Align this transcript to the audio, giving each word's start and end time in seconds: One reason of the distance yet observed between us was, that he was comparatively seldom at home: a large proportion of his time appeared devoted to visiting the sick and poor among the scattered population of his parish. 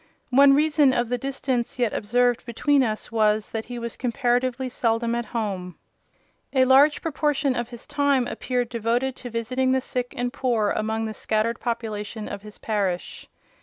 One 0.31 0.53
reason 0.55 0.93
of 0.93 1.09
the 1.09 1.19
distance 1.19 1.77
yet 1.77 1.93
observed 1.93 2.43
between 2.47 2.81
us 2.81 3.11
was, 3.11 3.49
that 3.49 3.65
he 3.65 3.77
was 3.77 3.95
comparatively 3.95 4.67
seldom 4.67 5.13
at 5.13 5.25
home: 5.25 5.75
a 6.51 6.65
large 6.65 7.03
proportion 7.03 7.55
of 7.55 7.69
his 7.69 7.85
time 7.85 8.25
appeared 8.25 8.69
devoted 8.69 9.15
to 9.17 9.29
visiting 9.29 9.73
the 9.73 9.79
sick 9.81 10.15
and 10.17 10.33
poor 10.33 10.71
among 10.71 11.05
the 11.05 11.13
scattered 11.13 11.59
population 11.59 12.27
of 12.27 12.41
his 12.41 12.57
parish. 12.57 13.29